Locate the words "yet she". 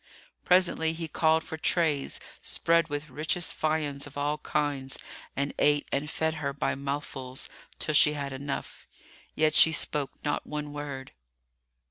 9.35-9.71